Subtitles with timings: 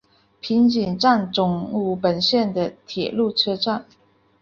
[0.39, 3.85] 平井站总武本线的铁路车站。